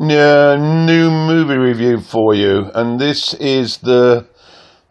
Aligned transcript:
uh, 0.00 0.56
new 0.56 1.10
movie 1.10 1.56
review 1.56 2.00
for 2.00 2.34
you, 2.34 2.70
and 2.74 2.98
this 2.98 3.34
is 3.34 3.78
the 3.78 4.26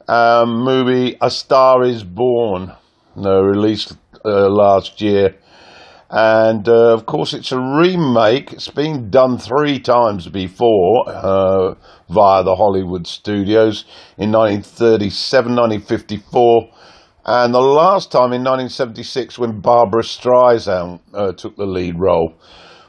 um, 0.07 0.63
movie 0.63 1.17
A 1.19 1.31
Star 1.31 1.83
Is 1.83 2.03
Born, 2.03 2.73
uh, 3.17 3.43
released 3.43 3.97
uh, 4.23 4.47
last 4.49 5.01
year. 5.01 5.35
And 6.11 6.67
uh, 6.67 6.93
of 6.93 7.07
course, 7.07 7.33
it's 7.33 7.51
a 7.51 7.59
remake. 7.59 8.53
It's 8.53 8.67
been 8.67 9.09
done 9.09 9.39
three 9.39 9.79
times 9.79 10.27
before 10.27 11.05
uh, 11.07 11.73
via 12.09 12.43
the 12.43 12.55
Hollywood 12.55 13.07
studios 13.07 13.85
in 14.17 14.31
1937, 14.31 15.55
1954, 15.55 16.69
and 17.25 17.53
the 17.53 17.59
last 17.59 18.11
time 18.11 18.31
in 18.33 18.43
1976 18.43 19.39
when 19.39 19.59
Barbra 19.59 20.03
Streisand 20.03 20.99
uh, 21.13 21.31
took 21.31 21.55
the 21.55 21.65
lead 21.65 21.99
role. 21.99 22.35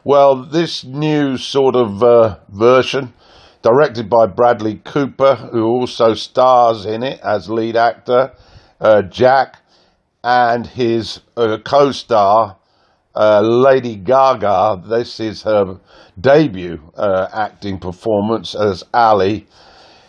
Well, 0.03 0.45
this 0.45 0.83
new 0.83 1.37
sort 1.37 1.77
of 1.77 2.03
uh, 2.03 2.39
version, 2.49 3.13
directed 3.61 4.09
by 4.09 4.27
Bradley 4.29 4.77
Cooper, 4.77 5.35
who 5.35 5.67
also 5.67 6.15
stars 6.15 6.87
in 6.87 7.03
it 7.03 7.21
as 7.21 7.51
lead 7.51 7.77
actor, 7.77 8.33
uh, 8.81 9.03
Jack, 9.03 9.59
and 10.25 10.67
his 10.67 11.21
uh, 11.37 11.59
co 11.63 11.93
star, 11.93 12.57
uh, 13.15 13.43
Lady 13.43 13.95
Gaga. 13.95 14.83
This 14.89 15.21
is 15.21 15.43
her 15.43 15.79
debut 16.19 16.81
uh, 16.97 17.29
acting 17.35 17.79
performance 17.79 18.55
as 18.55 18.83
Ally. 18.95 19.41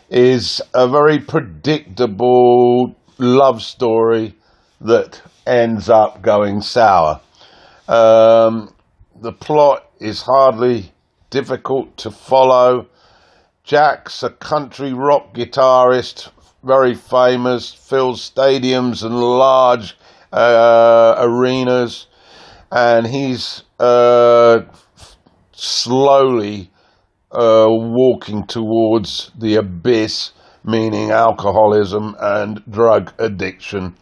Is 0.09 0.61
a 0.73 0.87
very 0.87 1.19
predictable 1.19 2.95
love 3.17 3.61
story 3.61 4.35
that 4.79 5.21
ends 5.45 5.89
up 5.89 6.21
going 6.21 6.61
sour. 6.61 7.19
Um, 7.89 8.69
the 9.21 9.31
plot 9.31 9.87
is 9.99 10.23
hardly 10.23 10.91
difficult 11.29 11.95
to 11.95 12.09
follow. 12.09 12.87
Jack's 13.63 14.23
a 14.23 14.31
country 14.31 14.93
rock 14.93 15.35
guitarist, 15.35 16.31
very 16.63 16.95
famous, 16.95 17.71
fills 17.71 18.27
stadiums 18.27 19.03
and 19.03 19.15
large 19.15 19.95
uh, 20.33 21.15
arenas, 21.19 22.07
and 22.71 23.05
he's 23.05 23.63
uh, 23.79 24.61
slowly 25.51 26.71
uh, 27.31 27.67
walking 27.69 28.47
towards 28.47 29.29
the 29.37 29.55
abyss, 29.55 30.31
meaning 30.63 31.11
alcoholism 31.11 32.15
and 32.19 32.63
drug 32.71 33.13
addiction. 33.19 33.95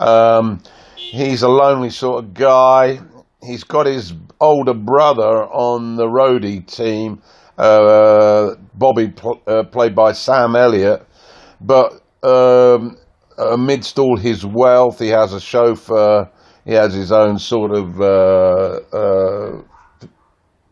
Um, 0.00 0.60
he's 0.96 1.42
a 1.42 1.48
lonely 1.48 1.90
sort 1.90 2.24
of 2.24 2.34
guy 2.34 2.98
he's 3.44 3.64
got 3.64 3.86
his 3.86 4.12
older 4.40 4.74
brother 4.74 5.44
on 5.44 5.96
the 5.96 6.06
roadie 6.06 6.66
team, 6.66 7.22
uh, 7.58 8.54
Bobby, 8.74 9.08
pl- 9.08 9.42
uh, 9.46 9.64
played 9.64 9.94
by 9.94 10.12
Sam 10.12 10.56
Elliott. 10.56 11.06
But 11.60 12.00
um, 12.22 12.96
amidst 13.38 13.98
all 13.98 14.16
his 14.16 14.44
wealth, 14.44 14.98
he 14.98 15.08
has 15.08 15.32
a 15.32 15.40
chauffeur. 15.40 16.30
He 16.64 16.72
has 16.72 16.94
his 16.94 17.12
own 17.12 17.38
sort 17.38 17.72
of 17.72 18.00
uh, 18.00 18.80
uh 18.96 19.62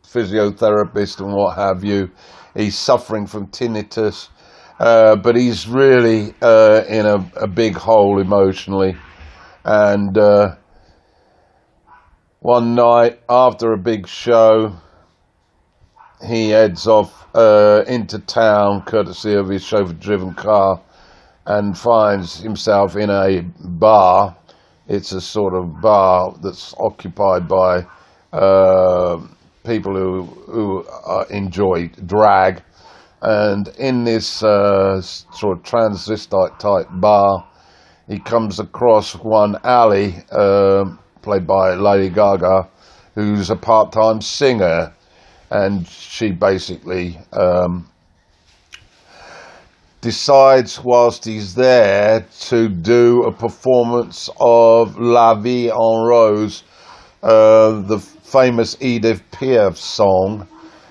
physiotherapist 0.04 1.20
and 1.20 1.34
what 1.34 1.56
have 1.56 1.84
you. 1.84 2.10
He's 2.54 2.76
suffering 2.76 3.26
from 3.26 3.46
tinnitus, 3.46 4.28
uh, 4.78 5.16
but 5.16 5.36
he's 5.36 5.66
really 5.66 6.34
uh, 6.42 6.82
in 6.88 7.06
a, 7.06 7.30
a, 7.36 7.46
big 7.46 7.74
hole 7.74 8.20
emotionally, 8.20 8.94
and 9.64 10.18
one 12.42 12.74
night 12.74 13.20
after 13.28 13.72
a 13.72 13.78
big 13.78 14.08
show, 14.08 14.74
he 16.26 16.50
heads 16.50 16.88
off 16.88 17.28
uh, 17.36 17.84
into 17.86 18.18
town, 18.18 18.82
courtesy 18.82 19.34
of 19.34 19.48
his 19.48 19.62
chauffeur 19.62 19.92
driven 19.92 20.34
car, 20.34 20.80
and 21.46 21.78
finds 21.78 22.40
himself 22.40 22.96
in 22.96 23.10
a 23.10 23.42
bar. 23.61 24.36
It's 24.89 25.12
a 25.12 25.20
sort 25.20 25.55
of 25.55 25.80
bar 25.80 26.36
that's 26.42 26.74
occupied 26.78 27.46
by 27.46 27.86
uh, 28.33 29.20
people 29.64 29.94
who, 29.94 30.24
who 30.24 30.84
uh, 30.84 31.24
enjoy 31.30 31.88
drag. 32.06 32.61
And 33.20 33.68
in 33.78 34.02
this 34.02 34.42
uh, 34.42 35.00
sort 35.00 35.58
of 35.58 35.62
transvestite 35.62 36.58
type 36.58 36.88
bar, 36.90 37.46
he 38.08 38.18
comes 38.18 38.58
across 38.58 39.14
one 39.14 39.56
Ally. 39.62 40.24
um, 40.33 40.98
played 41.22 41.46
by 41.46 41.74
Lady 41.74 42.08
Gaga, 42.08 42.68
who's 43.14 43.50
a 43.50 43.56
part-time 43.56 44.20
singer, 44.20 44.92
and 45.50 45.86
she 45.86 46.30
basically 46.30 47.18
um, 47.33 47.88
decides 50.00 50.82
whilst 50.82 51.24
he's 51.24 51.55
there 51.55 52.27
to 52.40 52.68
do 52.68 53.22
a 53.22 53.32
performance 53.32 54.28
of 54.40 54.98
La 54.98 55.34
Vie 55.34 55.70
en 55.70 56.05
Rose, 56.05 56.64
uh, 57.22 57.80
the 57.82 57.98
famous 57.98 58.77
Edith 58.80 59.22
Piaf 59.30 59.77
song, 59.77 60.48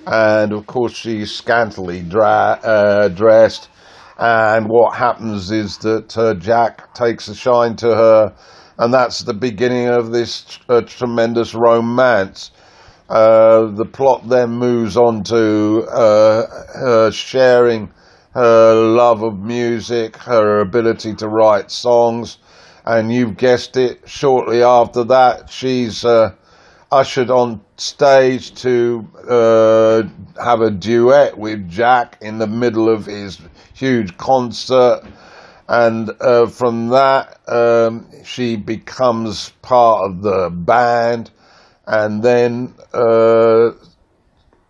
and 0.08 0.54
of 0.54 0.66
course 0.66 0.96
she's 0.96 1.32
scantily 1.32 2.02
dra- 2.02 2.60
uh, 2.64 3.08
dressed. 3.10 3.68
And 4.18 4.68
what 4.70 4.96
happens 4.96 5.50
is 5.50 5.78
that 5.80 6.16
uh, 6.16 6.36
Jack 6.36 6.94
takes 6.94 7.28
a 7.28 7.36
shine 7.36 7.76
to 7.78 7.88
her 7.88 8.36
and 8.82 8.92
that's 8.92 9.20
the 9.20 9.34
beginning 9.34 9.88
of 9.88 10.12
this 10.12 10.58
uh, 10.68 10.82
tremendous 10.82 11.54
romance. 11.54 12.50
Uh, 13.08 13.68
the 13.76 13.86
plot 13.86 14.28
then 14.28 14.50
moves 14.50 14.98
on 14.98 15.24
to 15.24 15.86
uh, 15.92 16.48
her 16.74 17.12
sharing 17.12 17.92
her 18.34 18.74
love 18.74 19.22
of 19.22 19.38
music, 19.38 20.18
her 20.18 20.62
ability 20.62 21.14
to 21.14 21.28
write 21.28 21.70
songs, 21.70 22.40
and 22.84 23.14
you've 23.14 23.38
guessed 23.38 23.78
it, 23.78 24.02
shortly 24.10 24.64
after 24.64 25.04
that, 25.04 25.48
she's 25.48 26.04
uh, 26.04 26.34
ushered 26.92 27.30
on 27.30 27.62
stage 27.78 28.52
to 28.56 29.08
uh, 29.30 30.02
have 30.44 30.62
a 30.62 30.72
duet 30.72 31.38
with 31.38 31.70
Jack 31.70 32.18
in 32.20 32.40
the 32.40 32.48
middle 32.48 32.90
of 32.90 33.06
his 33.06 33.40
huge 33.76 34.18
concert 34.18 35.04
and 35.72 36.10
uh, 36.20 36.48
from 36.48 36.90
that 36.90 37.40
um, 37.48 38.06
she 38.26 38.58
becomes 38.58 39.52
part 39.62 40.12
of 40.12 40.22
the 40.22 40.50
band. 40.50 41.32
And 41.88 42.22
then 42.22 42.74
uh, 42.94 43.72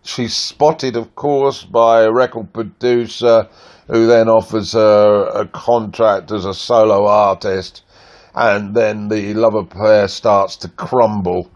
she's 0.04 0.32
spotted 0.32 0.94
of 0.94 1.16
course 1.16 1.64
by 1.64 2.02
a 2.02 2.12
record 2.12 2.52
producer 2.52 3.48
who 3.88 4.06
then 4.06 4.28
offers 4.28 4.74
her 4.74 5.24
a 5.34 5.44
contract 5.48 6.30
as 6.30 6.44
a 6.44 6.54
solo 6.54 7.06
artist. 7.06 7.82
And 8.36 8.72
then 8.72 9.08
the 9.08 9.34
love 9.34 9.56
affair 9.56 10.06
starts 10.06 10.54
to 10.58 10.68
crumble. 10.68 11.50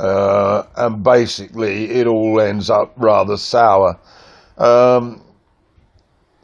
Uh, 0.00 0.64
and 0.74 1.04
basically 1.04 1.88
it 1.88 2.08
all 2.08 2.40
ends 2.40 2.68
up 2.68 2.94
rather 2.96 3.36
sour. 3.36 4.00
Um, 4.58 5.22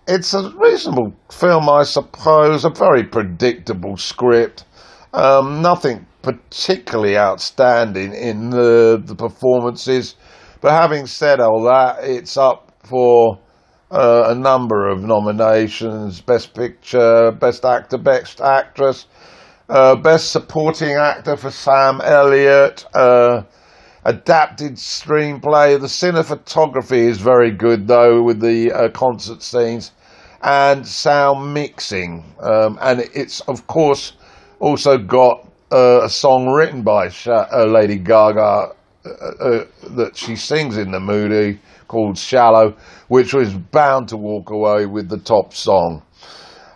it's 0.08 0.32
a 0.32 0.50
reasonable 0.56 1.12
film, 1.30 1.68
I 1.68 1.82
suppose. 1.82 2.64
A 2.64 2.70
very 2.70 3.04
predictable 3.04 3.96
script. 3.98 4.64
Um, 5.12 5.60
nothing 5.60 6.06
particularly 6.22 7.16
outstanding 7.16 8.14
in 8.14 8.50
the, 8.50 9.00
the 9.04 9.14
performances. 9.14 10.16
But 10.60 10.72
having 10.72 11.06
said 11.06 11.40
all 11.40 11.62
that, 11.64 11.98
it's 12.02 12.36
up 12.36 12.72
for 12.84 13.38
uh, 13.90 14.24
a 14.28 14.34
number 14.34 14.88
of 14.88 15.02
nominations 15.02 16.20
Best 16.22 16.54
Picture, 16.54 17.30
Best 17.32 17.64
Actor, 17.64 17.98
Best 17.98 18.40
Actress, 18.40 19.06
uh, 19.68 19.94
Best 19.96 20.32
Supporting 20.32 20.94
Actor 20.94 21.36
for 21.36 21.50
Sam 21.50 22.00
Elliott. 22.00 22.86
Uh, 22.94 23.42
adapted 24.04 24.74
screenplay. 24.74 25.78
The 25.78 25.86
cinematography 25.86 27.08
is 27.08 27.18
very 27.18 27.50
good, 27.50 27.86
though, 27.86 28.22
with 28.22 28.40
the 28.40 28.72
uh, 28.72 28.88
concert 28.90 29.42
scenes 29.42 29.92
and 30.42 30.86
sound 30.86 31.52
mixing. 31.52 32.24
Um, 32.40 32.78
and 32.80 33.00
it's, 33.14 33.40
of 33.42 33.66
course, 33.66 34.12
also 34.60 34.98
got 34.98 35.48
uh, 35.72 36.04
a 36.04 36.08
song 36.08 36.48
written 36.48 36.82
by 36.82 37.10
uh, 37.26 37.66
Lady 37.66 37.98
Gaga 37.98 38.72
uh, 39.04 39.08
uh, 39.08 39.64
that 39.90 40.16
she 40.16 40.36
sings 40.36 40.76
in 40.76 40.90
the 40.90 41.00
movie 41.00 41.58
called 41.88 42.18
Shallow, 42.18 42.76
which 43.08 43.32
was 43.32 43.54
bound 43.54 44.08
to 44.08 44.16
walk 44.16 44.50
away 44.50 44.86
with 44.86 45.08
the 45.08 45.18
top 45.18 45.54
song. 45.54 46.02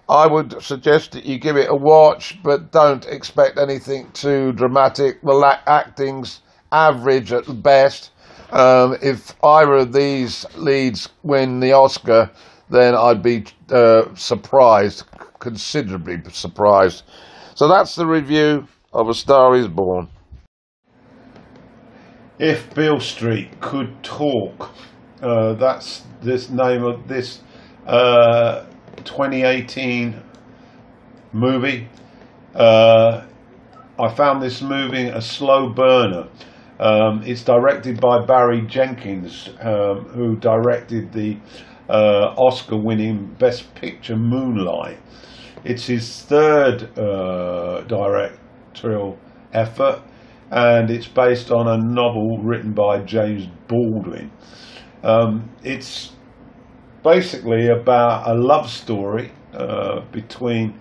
I 0.08 0.26
would 0.26 0.60
suggest 0.62 1.12
that 1.12 1.24
you 1.24 1.38
give 1.38 1.56
it 1.56 1.70
a 1.70 1.74
watch, 1.74 2.38
but 2.42 2.72
don't 2.72 3.06
expect 3.06 3.58
anything 3.58 4.10
too 4.12 4.52
dramatic. 4.52 5.22
The 5.22 5.58
acting's 5.66 6.40
average 6.70 7.32
at 7.32 7.62
best. 7.62 8.10
Um, 8.50 8.96
if 9.02 9.34
either 9.42 9.74
of 9.74 9.92
these 9.92 10.44
leads 10.56 11.08
win 11.22 11.60
the 11.60 11.72
Oscar, 11.72 12.30
then 12.72 12.94
I'd 12.94 13.22
be 13.22 13.44
uh, 13.70 14.14
surprised, 14.14 15.04
considerably 15.38 16.20
surprised. 16.32 17.04
So 17.54 17.68
that's 17.68 17.94
the 17.94 18.06
review 18.06 18.66
of 18.92 19.08
A 19.08 19.14
Star 19.14 19.54
is 19.54 19.68
Born. 19.68 20.08
If 22.38 22.74
Beale 22.74 23.00
Street 23.00 23.60
could 23.60 24.02
talk, 24.02 24.70
Uh, 25.22 25.52
that's 25.54 26.02
this 26.20 26.50
name 26.50 26.82
of 26.82 27.06
this 27.06 27.42
uh, 27.86 28.64
2018 29.04 30.20
movie. 31.32 31.86
Uh, 32.56 33.22
I 34.00 34.08
found 34.08 34.42
this 34.42 34.60
movie 34.60 35.06
a 35.06 35.22
slow 35.22 35.68
burner. 35.68 36.26
Um, 36.80 37.22
it's 37.24 37.44
directed 37.44 38.00
by 38.00 38.26
Barry 38.26 38.62
Jenkins, 38.62 39.48
um, 39.60 40.06
who 40.06 40.34
directed 40.34 41.12
the 41.12 41.36
uh, 41.92 42.34
Oscar-winning 42.38 43.36
Best 43.38 43.74
Picture 43.74 44.16
Moonlight. 44.16 44.98
It's 45.62 45.86
his 45.86 46.22
third 46.22 46.98
uh, 46.98 47.82
directorial 47.82 49.18
effort, 49.52 50.02
and 50.50 50.90
it's 50.90 51.06
based 51.06 51.50
on 51.50 51.68
a 51.68 51.76
novel 51.76 52.38
written 52.42 52.72
by 52.72 53.00
James 53.04 53.46
Baldwin. 53.68 54.30
Um, 55.04 55.50
it's 55.62 56.12
basically 57.04 57.68
about 57.68 58.28
a 58.28 58.34
love 58.34 58.70
story 58.70 59.32
uh, 59.52 60.00
between 60.12 60.80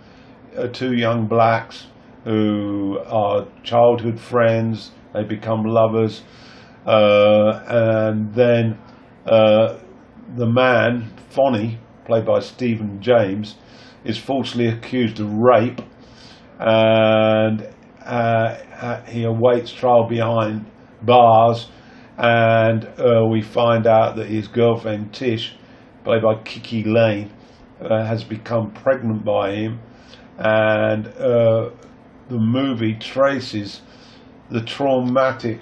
uh, 0.57 0.67
two 0.67 0.93
young 0.93 1.27
blacks 1.27 1.87
who 2.23 2.99
are 3.05 3.47
childhood 3.63 4.19
friends. 4.19 4.91
They 5.13 5.23
become 5.23 5.63
lovers, 5.65 6.23
uh, 6.85 7.63
and 7.67 8.33
then 8.33 8.79
uh, 9.25 9.79
the 10.35 10.47
man 10.47 11.11
Fonny, 11.29 11.79
played 12.05 12.25
by 12.25 12.39
Stephan 12.39 13.01
James, 13.01 13.55
is 14.03 14.17
falsely 14.17 14.67
accused 14.67 15.19
of 15.19 15.31
rape, 15.31 15.81
and 16.59 17.67
uh, 18.05 18.57
uh, 18.81 19.05
he 19.05 19.23
awaits 19.23 19.71
trial 19.71 20.07
behind 20.07 20.65
bars. 21.01 21.69
And 22.17 22.87
we 23.31 23.41
find 23.41 23.87
out 23.87 24.15
that 24.17 24.27
his 24.27 24.47
girlfriend 24.47 25.11
Tish 25.13 25.55
played 26.03 26.21
by 26.21 26.35
KiKi 26.35 26.85
Layne, 26.85 27.31
uh, 27.81 28.05
has 28.05 28.23
become 28.23 28.71
pregnant 28.71 29.23
by 29.23 29.51
him, 29.53 29.79
and 30.37 31.07
uh, 31.07 31.69
the 32.29 32.37
movie 32.37 32.95
traces 32.95 33.81
the 34.49 34.61
traumatic 34.61 35.61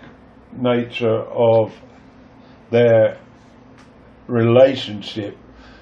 nature 0.54 1.22
of 1.24 1.74
their 2.72 3.20
relationship, 4.30 5.38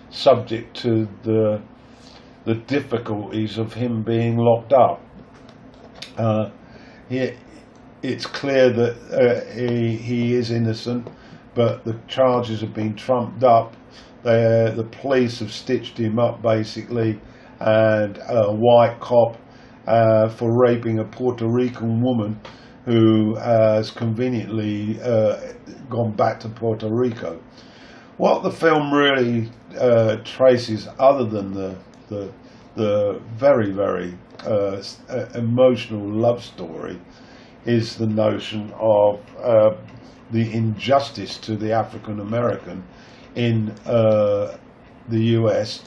subject 0.09 0.75
to 0.77 1.07
the 1.23 1.61
the 2.45 2.55
difficulties 2.55 3.57
of 3.57 3.73
him 3.73 4.03
being 4.03 4.37
locked 4.37 4.71
up. 4.71 5.01
Uh, 6.17 6.49
he, 7.09 7.33
it's 8.01 8.25
clear 8.25 8.71
that 8.71 8.95
uh, 9.11 9.53
he, 9.53 9.97
he 9.97 10.33
is 10.33 10.49
innocent, 10.49 11.09
but 11.55 11.83
the 11.83 11.99
charges 12.07 12.61
have 12.61 12.73
been 12.73 12.95
trumped 12.95 13.43
up 13.43 13.75
they, 14.27 14.73
the 14.75 14.83
police 14.83 15.39
have 15.39 15.51
stitched 15.51 15.97
him 15.97 16.19
up 16.19 16.41
basically, 16.41 17.19
and 17.59 18.17
a 18.27 18.51
white 18.51 18.99
cop 18.99 19.37
uh, 19.87 20.27
for 20.29 20.59
raping 20.59 20.99
a 20.99 21.05
Puerto 21.05 21.47
Rican 21.47 22.01
woman 22.01 22.39
who 22.85 23.35
has 23.35 23.89
conveniently 23.91 24.99
uh, 25.01 25.53
gone 25.89 26.13
back 26.13 26.41
to 26.41 26.49
Puerto 26.49 26.89
Rico. 26.89 27.41
What 28.17 28.41
the 28.41 28.49
film 28.49 28.91
really 28.91 29.51
uh, 29.79 30.17
traces, 30.23 30.87
other 30.97 31.23
than 31.23 31.53
the 31.53 31.77
the, 32.09 32.31
the 32.75 33.21
very 33.35 33.71
very 33.71 34.17
uh, 34.43 34.81
uh, 35.07 35.25
emotional 35.35 36.07
love 36.07 36.43
story, 36.43 36.99
is 37.65 37.95
the 37.95 38.07
notion 38.07 38.73
of 38.79 39.19
uh, 39.37 39.75
the 40.31 40.51
injustice 40.51 41.37
to 41.39 41.55
the 41.55 41.71
African 41.73 42.19
American 42.19 42.83
in 43.35 43.69
uh, 43.85 44.57
the 45.09 45.19
US 45.37 45.83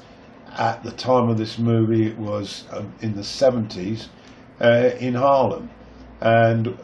at 0.53 0.85
the 0.85 0.93
time 0.93 1.29
of 1.29 1.37
this 1.37 1.59
movie. 1.59 2.07
It 2.07 2.17
was 2.19 2.65
um, 2.71 2.95
in 3.01 3.17
the 3.17 3.23
70s 3.23 4.07
uh, 4.61 4.91
in 5.01 5.15
Harlem. 5.15 5.69
And 6.21 6.79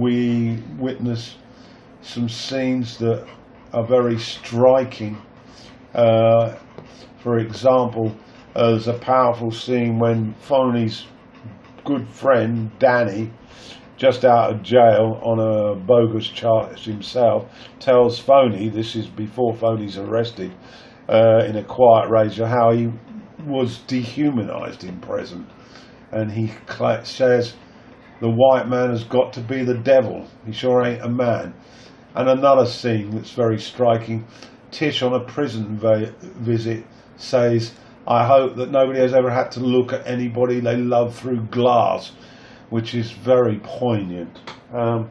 we 0.00 0.62
witness 0.78 1.34
some 2.02 2.28
scenes 2.28 2.98
that 2.98 3.26
are 3.72 3.86
very 3.86 4.18
striking. 4.18 5.20
Uh, 5.94 6.56
for 7.22 7.38
example, 7.38 8.14
there's 8.54 8.88
a 8.88 8.98
powerful 8.98 9.50
scene 9.50 9.98
when 9.98 10.34
Fonny's 10.34 11.06
good 11.84 12.08
friend, 12.08 12.70
Danny, 12.78 13.30
just 13.96 14.24
out 14.24 14.50
of 14.50 14.62
jail 14.62 15.20
on 15.22 15.38
a 15.38 15.74
bogus 15.74 16.26
charge 16.26 16.84
himself, 16.84 17.50
tells 17.78 18.18
Fonny, 18.18 18.68
this 18.68 18.96
is 18.96 19.06
before 19.06 19.54
Fonny's 19.54 19.98
arrested, 19.98 20.52
uh, 21.08 21.44
in 21.46 21.56
a 21.56 21.64
quiet 21.64 22.08
rage, 22.08 22.38
how 22.38 22.70
he 22.72 22.90
was 23.46 23.78
dehumanized 23.86 24.84
in 24.84 25.00
prison. 25.00 25.46
And 26.12 26.30
he 26.32 26.50
says, 27.04 27.54
the 28.20 28.30
white 28.30 28.68
man 28.68 28.90
has 28.90 29.04
got 29.04 29.32
to 29.34 29.40
be 29.40 29.64
the 29.64 29.78
devil. 29.78 30.26
He 30.44 30.52
sure 30.52 30.84
ain't 30.84 31.02
a 31.02 31.08
man. 31.08 31.54
And 32.14 32.28
another 32.28 32.66
scene 32.66 33.10
that's 33.10 33.32
very 33.32 33.58
striking, 33.60 34.26
Tish 34.70 35.02
on 35.02 35.12
a 35.12 35.20
prison 35.20 35.78
visit 36.36 36.84
says, 37.16 37.74
I 38.06 38.26
hope 38.26 38.56
that 38.56 38.70
nobody 38.70 39.00
has 39.00 39.14
ever 39.14 39.30
had 39.30 39.50
to 39.52 39.60
look 39.60 39.92
at 39.92 40.06
anybody 40.06 40.60
they 40.60 40.76
love 40.76 41.14
through 41.14 41.42
glass 41.46 42.12
which 42.70 42.94
is 42.94 43.10
very 43.10 43.60
poignant. 43.62 44.38
Um, 44.72 45.10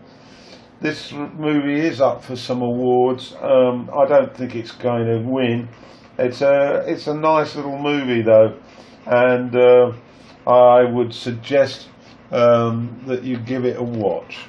this 0.81 1.12
movie 1.12 1.80
is 1.80 2.01
up 2.01 2.24
for 2.24 2.38
some 2.38 2.62
awards. 2.62 3.36
Um, 3.42 3.90
I 3.94 4.06
don't 4.07 4.36
think 4.36 4.56
it's 4.56 4.72
going 4.72 5.06
to 5.06 5.19
win. 5.19 5.68
It's 6.18 6.42
a 6.42 6.86
it's 6.88 7.07
a 7.07 7.13
nice 7.13 7.56
little 7.56 7.78
movie 7.78 8.22
though, 8.22 8.57
and 9.06 9.56
uh, 9.56 9.92
I 10.48 10.84
would 10.84 11.13
suggest 11.13 11.90
um, 12.31 13.04
that 13.07 13.24
you 13.24 13.38
give 13.38 13.66
it 13.66 13.78
a 13.78 13.84
watch. 13.84 14.40